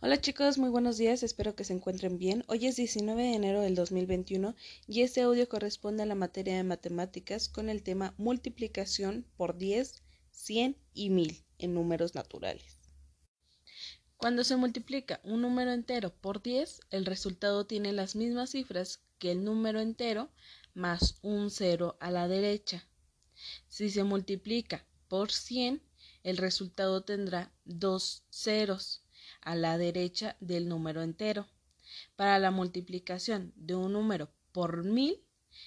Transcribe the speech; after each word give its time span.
Hola 0.00 0.20
chicos, 0.20 0.58
muy 0.58 0.70
buenos 0.70 0.96
días, 0.96 1.24
espero 1.24 1.56
que 1.56 1.64
se 1.64 1.72
encuentren 1.72 2.18
bien. 2.18 2.44
Hoy 2.46 2.66
es 2.66 2.76
19 2.76 3.20
de 3.20 3.34
enero 3.34 3.62
del 3.62 3.74
2021 3.74 4.54
y 4.86 5.02
este 5.02 5.22
audio 5.22 5.48
corresponde 5.48 6.04
a 6.04 6.06
la 6.06 6.14
materia 6.14 6.56
de 6.56 6.62
matemáticas 6.62 7.48
con 7.48 7.68
el 7.68 7.82
tema 7.82 8.14
multiplicación 8.16 9.26
por 9.36 9.58
10, 9.58 10.00
100 10.30 10.76
y 10.94 11.10
1000 11.10 11.44
en 11.58 11.74
números 11.74 12.14
naturales. 12.14 12.78
Cuando 14.16 14.44
se 14.44 14.54
multiplica 14.54 15.18
un 15.24 15.42
número 15.42 15.72
entero 15.72 16.14
por 16.14 16.42
10, 16.42 16.78
el 16.90 17.04
resultado 17.04 17.66
tiene 17.66 17.92
las 17.92 18.14
mismas 18.14 18.50
cifras 18.50 19.00
que 19.18 19.32
el 19.32 19.42
número 19.42 19.80
entero 19.80 20.30
más 20.74 21.18
un 21.22 21.50
cero 21.50 21.96
a 21.98 22.12
la 22.12 22.28
derecha. 22.28 22.86
Si 23.66 23.90
se 23.90 24.04
multiplica 24.04 24.86
por 25.08 25.32
100, 25.32 25.82
el 26.22 26.36
resultado 26.36 27.02
tendrá 27.02 27.50
dos 27.64 28.22
ceros 28.30 29.02
a 29.40 29.54
la 29.54 29.78
derecha 29.78 30.36
del 30.40 30.68
número 30.68 31.02
entero. 31.02 31.46
Para 32.16 32.38
la 32.38 32.50
multiplicación 32.50 33.52
de 33.56 33.74
un 33.74 33.92
número 33.92 34.30
por 34.52 34.84
mil, 34.84 35.20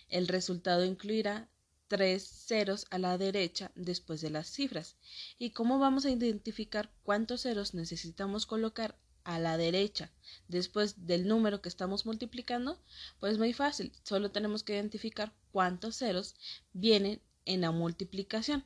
el 0.09 0.27
resultado 0.27 0.85
incluirá 0.85 1.49
tres 1.88 2.23
ceros 2.23 2.85
a 2.89 2.98
la 2.98 3.17
derecha 3.17 3.71
después 3.76 4.21
de 4.21 4.29
las 4.29 4.48
cifras. 4.48 4.95
¿Y 5.38 5.49
cómo 5.49 5.77
vamos 5.79 6.05
a 6.05 6.12
identificar 6.12 6.89
cuántos 7.03 7.41
ceros 7.41 7.73
necesitamos 7.73 8.45
colocar 8.45 8.98
a 9.23 9.39
la 9.39 9.57
derecha 9.57 10.09
después 10.48 11.05
del 11.05 11.27
número 11.27 11.62
que 11.62 11.70
estamos 11.70 12.05
multiplicando? 12.05 12.81
Pues 13.20 13.38
muy 13.38 13.51
fácil, 13.51 13.91
solo 14.03 14.31
tenemos 14.31 14.63
que 14.63 14.73
identificar 14.73 15.34
cuántos 15.51 15.98
ceros 15.98 16.35
vienen 16.71 17.21
en 17.45 17.62
la 17.62 17.71
multiplicación. 17.71 18.63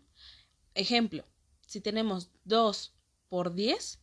Ejemplo, 0.76 1.26
si 1.66 1.82
tenemos 1.82 2.30
2 2.44 2.94
por 3.30 3.55
10, 3.55 3.99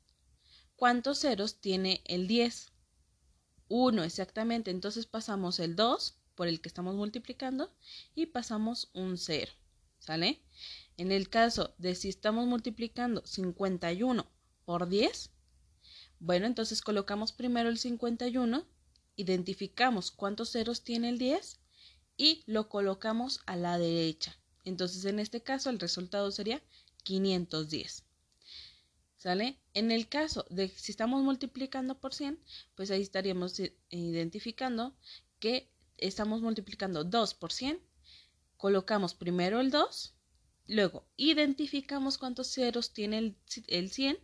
¿Cuántos 0.82 1.20
ceros 1.20 1.60
tiene 1.60 2.02
el 2.06 2.26
10? 2.26 2.72
1 3.68 4.02
exactamente. 4.02 4.72
Entonces 4.72 5.06
pasamos 5.06 5.60
el 5.60 5.76
2 5.76 6.16
por 6.34 6.48
el 6.48 6.60
que 6.60 6.68
estamos 6.68 6.96
multiplicando 6.96 7.72
y 8.16 8.26
pasamos 8.26 8.90
un 8.92 9.16
0. 9.16 9.52
¿Sale? 10.00 10.42
En 10.96 11.12
el 11.12 11.28
caso 11.28 11.72
de 11.78 11.94
si 11.94 12.08
estamos 12.08 12.48
multiplicando 12.48 13.24
51 13.24 14.26
por 14.64 14.88
10, 14.88 15.30
bueno, 16.18 16.46
entonces 16.46 16.82
colocamos 16.82 17.30
primero 17.30 17.68
el 17.68 17.78
51, 17.78 18.66
identificamos 19.14 20.10
cuántos 20.10 20.50
ceros 20.50 20.82
tiene 20.82 21.10
el 21.10 21.18
10 21.18 21.60
y 22.16 22.42
lo 22.46 22.68
colocamos 22.68 23.38
a 23.46 23.54
la 23.54 23.78
derecha. 23.78 24.36
Entonces 24.64 25.04
en 25.04 25.20
este 25.20 25.44
caso 25.44 25.70
el 25.70 25.78
resultado 25.78 26.32
sería 26.32 26.60
510. 27.04 28.02
¿Sale? 29.22 29.56
En 29.72 29.92
el 29.92 30.08
caso 30.08 30.44
de 30.50 30.66
si 30.68 30.90
estamos 30.90 31.22
multiplicando 31.22 32.00
por 32.00 32.12
100, 32.12 32.40
pues 32.74 32.90
ahí 32.90 33.02
estaríamos 33.02 33.54
identificando 33.88 34.96
que 35.38 35.70
estamos 35.96 36.42
multiplicando 36.42 37.04
2 37.04 37.34
por 37.34 37.52
100. 37.52 37.80
Colocamos 38.56 39.14
primero 39.14 39.60
el 39.60 39.70
2, 39.70 40.16
luego 40.66 41.06
identificamos 41.16 42.18
cuántos 42.18 42.52
ceros 42.52 42.92
tiene 42.92 43.18
el, 43.18 43.36
el 43.68 43.92
100 43.92 44.18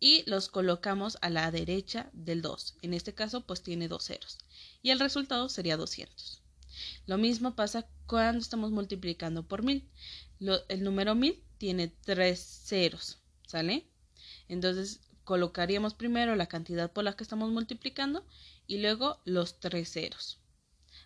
y 0.00 0.28
los 0.28 0.48
colocamos 0.48 1.16
a 1.20 1.30
la 1.30 1.48
derecha 1.52 2.10
del 2.12 2.42
2. 2.42 2.78
En 2.82 2.94
este 2.94 3.14
caso, 3.14 3.46
pues 3.46 3.62
tiene 3.62 3.86
dos 3.86 4.06
ceros. 4.06 4.38
Y 4.82 4.90
el 4.90 4.98
resultado 4.98 5.48
sería 5.48 5.76
200. 5.76 6.42
Lo 7.06 7.16
mismo 7.16 7.54
pasa 7.54 7.88
cuando 8.06 8.40
estamos 8.40 8.72
multiplicando 8.72 9.46
por 9.46 9.62
1000. 9.62 9.88
el 10.68 10.82
número 10.82 11.14
1000 11.14 11.44
tiene 11.58 11.86
tres 11.86 12.40
ceros, 12.64 13.20
¿sale? 13.46 13.89
Entonces 14.50 15.00
colocaríamos 15.22 15.94
primero 15.94 16.34
la 16.34 16.46
cantidad 16.46 16.90
por 16.90 17.04
la 17.04 17.12
que 17.12 17.22
estamos 17.22 17.50
multiplicando 17.52 18.26
y 18.66 18.78
luego 18.78 19.20
los 19.24 19.60
tres 19.60 19.92
ceros. 19.92 20.40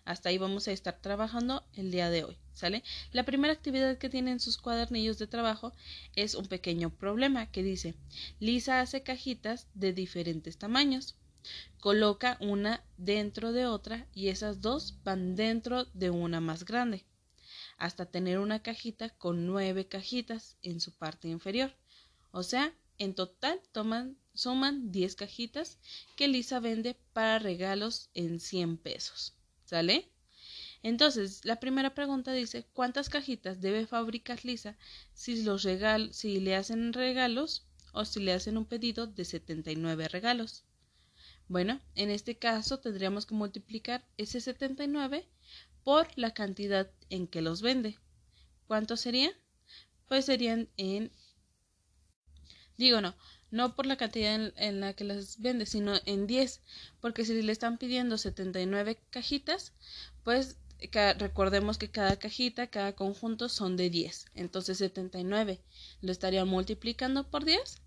Hasta 0.03 0.29
ahí 0.29 0.39
vamos 0.39 0.67
a 0.67 0.71
estar 0.71 0.99
trabajando 0.99 1.63
el 1.73 1.91
día 1.91 2.09
de 2.09 2.23
hoy, 2.23 2.37
¿sale? 2.53 2.83
La 3.11 3.23
primera 3.23 3.53
actividad 3.53 3.99
que 3.99 4.09
tienen 4.09 4.39
sus 4.39 4.57
cuadernillos 4.57 5.19
de 5.19 5.27
trabajo 5.27 5.73
es 6.15 6.33
un 6.33 6.47
pequeño 6.47 6.89
problema 6.89 7.51
que 7.51 7.61
dice, 7.61 7.93
Lisa 8.39 8.81
hace 8.81 9.03
cajitas 9.03 9.67
de 9.75 9.93
diferentes 9.93 10.57
tamaños. 10.57 11.15
Coloca 11.79 12.37
una 12.41 12.83
dentro 12.97 13.51
de 13.51 13.67
otra 13.67 14.07
y 14.15 14.29
esas 14.29 14.59
dos 14.59 14.95
van 15.03 15.35
dentro 15.35 15.85
de 15.93 16.09
una 16.09 16.41
más 16.41 16.65
grande, 16.65 17.05
hasta 17.77 18.07
tener 18.07 18.39
una 18.39 18.63
cajita 18.63 19.09
con 19.09 19.45
nueve 19.45 19.87
cajitas 19.87 20.57
en 20.63 20.79
su 20.79 20.97
parte 20.97 21.27
inferior. 21.27 21.75
O 22.31 22.41
sea, 22.41 22.73
en 22.97 23.13
total 23.13 23.61
toman, 23.71 24.17
suman 24.33 24.91
10 24.91 25.15
cajitas 25.15 25.79
que 26.15 26.27
Lisa 26.27 26.59
vende 26.59 26.95
para 27.13 27.39
regalos 27.39 28.09
en 28.13 28.39
100 28.39 28.77
pesos. 28.77 29.33
¿Sale? 29.65 30.09
Entonces, 30.83 31.43
la 31.45 31.59
primera 31.59 31.95
pregunta 31.95 32.31
dice, 32.31 32.67
¿cuántas 32.73 33.09
cajitas 33.09 33.59
debe 33.59 33.87
fabricar 33.87 34.45
Lisa 34.45 34.77
si, 35.13 35.41
los 35.41 35.67
si 36.11 36.39
le 36.39 36.55
hacen 36.55 36.93
regalos 36.93 37.65
o 37.91 38.05
si 38.05 38.19
le 38.19 38.33
hacen 38.33 38.57
un 38.57 38.65
pedido 38.65 39.07
de 39.07 39.25
79 39.25 40.07
regalos? 40.09 40.63
Bueno, 41.47 41.79
en 41.95 42.09
este 42.09 42.37
caso 42.37 42.79
tendríamos 42.79 43.25
que 43.25 43.35
multiplicar 43.35 44.05
ese 44.17 44.41
79 44.41 45.27
por 45.83 46.07
la 46.15 46.33
cantidad 46.33 46.91
en 47.09 47.27
que 47.27 47.41
los 47.41 47.61
vende. 47.61 47.97
¿Cuánto 48.67 48.97
sería? 48.97 49.31
Pues 50.07 50.25
serían 50.25 50.69
en 50.77 51.11
Digo, 52.77 53.01
no, 53.01 53.15
no 53.51 53.75
por 53.75 53.85
la 53.85 53.95
cantidad 53.95 54.51
en, 54.57 54.79
la 54.79 54.93
que 54.93 55.03
las 55.03 55.39
vende, 55.39 55.65
sino 55.65 55.93
en 56.05 56.27
10, 56.27 56.61
porque 56.99 57.25
si 57.25 57.41
le 57.41 57.51
están 57.51 57.77
pidiendo 57.77 58.17
79 58.17 58.99
cajitas, 59.09 59.73
pues 60.23 60.57
recordemos 61.17 61.77
que 61.77 61.89
cada 61.89 62.17
cajita, 62.17 62.67
cada 62.67 62.93
conjunto 62.93 63.47
son 63.49 63.77
de 63.77 63.89
10, 63.89 64.25
entonces 64.35 64.77
79 64.79 65.61
lo 66.01 66.11
estarían 66.11 66.47
multiplicando 66.47 67.29
por 67.29 67.45
10 67.45 67.81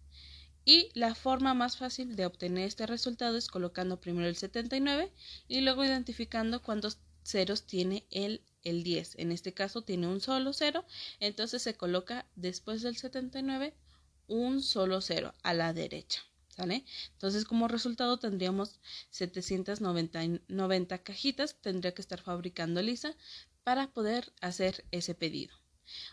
y 0.64 0.90
la 0.94 1.14
forma 1.14 1.54
más 1.54 1.76
fácil 1.76 2.16
de 2.16 2.26
obtener 2.26 2.66
este 2.66 2.86
resultado 2.86 3.36
es 3.36 3.48
colocando 3.48 4.00
primero 4.00 4.28
el 4.28 4.36
79 4.36 5.12
y 5.48 5.60
luego 5.60 5.84
identificando 5.84 6.62
cuántos 6.62 6.98
ceros 7.24 7.66
tiene 7.66 8.06
el, 8.10 8.42
el 8.64 8.82
10. 8.82 9.16
En 9.18 9.32
este 9.32 9.52
caso 9.52 9.82
tiene 9.82 10.08
un 10.08 10.20
solo 10.20 10.52
cero, 10.52 10.84
entonces 11.20 11.62
se 11.62 11.74
coloca 11.74 12.26
después 12.36 12.82
del 12.82 12.96
79 12.96 13.74
un 14.28 14.62
solo 14.62 15.00
cero 15.00 15.34
a 15.42 15.54
la 15.54 15.72
derecha. 15.72 16.22
¿Sale? 16.48 16.84
Entonces, 17.12 17.44
como 17.44 17.68
resultado 17.68 18.18
tendríamos 18.18 18.80
790 19.10 20.98
cajitas, 20.98 21.56
tendría 21.60 21.94
que 21.94 22.02
estar 22.02 22.20
fabricando 22.20 22.82
Lisa 22.82 23.14
para 23.62 23.92
poder 23.92 24.32
hacer 24.40 24.84
ese 24.90 25.14
pedido. 25.14 25.54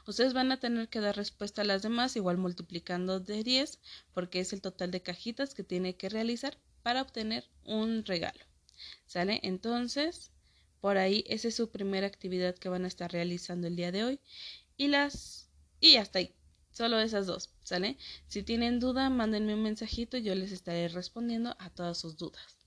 Ustedes 0.08 0.34
van 0.34 0.52
a 0.52 0.60
tener 0.60 0.88
que 0.88 1.00
dar 1.00 1.16
respuesta 1.16 1.62
a 1.62 1.66
las 1.66 1.82
demás, 1.82 2.16
igual 2.16 2.38
multiplicando 2.38 3.20
de 3.20 3.44
10, 3.44 3.80
porque 4.14 4.40
es 4.40 4.54
el 4.54 4.62
total 4.62 4.92
de 4.92 5.02
cajitas 5.02 5.54
que 5.54 5.64
tiene 5.64 5.96
que 5.96 6.10
realizar 6.10 6.58
para 6.84 7.02
obtener 7.02 7.50
un 7.64 8.06
regalo. 8.06 8.40
¿Sale? 9.08 9.40
Entonces, 9.44 10.32
por 10.80 10.98
ahí 10.98 11.24
esa 11.28 11.48
es 11.48 11.56
su 11.56 11.72
primera 11.72 12.08
actividad 12.08 12.56
que 12.56 12.70
van 12.70 12.86
a 12.86 12.88
estar 12.88 13.12
realizando 13.12 13.68
el 13.68 13.76
día 13.76 13.92
de 13.92 14.04
hoy. 14.04 14.20
Y 14.78 14.90
las 14.90 15.50
y 15.80 15.96
hasta 15.96 16.20
ahí. 16.20 16.36
Solo 16.76 17.00
esas 17.00 17.26
dos, 17.26 17.52
¿sale? 17.64 17.98
Si 18.28 18.44
tienen 18.44 18.82
duda, 18.82 19.10
mándenme 19.10 19.54
un 19.54 19.64
mensajito 19.64 20.18
y 20.18 20.24
yo 20.24 20.36
les 20.36 20.52
estaré 20.52 20.90
respondiendo 20.90 21.56
a 21.58 21.70
todas 21.70 21.98
sus 21.98 22.18
dudas. 22.18 22.65